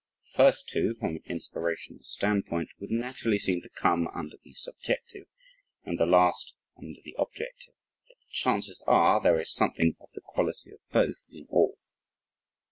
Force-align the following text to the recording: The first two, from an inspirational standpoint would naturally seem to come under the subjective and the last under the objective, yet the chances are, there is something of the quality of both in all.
The 0.25 0.35
first 0.43 0.67
two, 0.67 0.95
from 0.95 1.17
an 1.17 1.23
inspirational 1.27 2.01
standpoint 2.03 2.69
would 2.79 2.89
naturally 2.89 3.37
seem 3.37 3.61
to 3.61 3.69
come 3.69 4.07
under 4.07 4.35
the 4.43 4.53
subjective 4.53 5.27
and 5.83 5.99
the 5.99 6.07
last 6.07 6.55
under 6.75 6.99
the 7.05 7.15
objective, 7.19 7.75
yet 8.09 8.17
the 8.19 8.25
chances 8.31 8.83
are, 8.87 9.21
there 9.21 9.39
is 9.39 9.51
something 9.53 9.95
of 10.01 10.09
the 10.13 10.21
quality 10.21 10.71
of 10.71 10.79
both 10.91 11.27
in 11.29 11.45
all. 11.51 11.77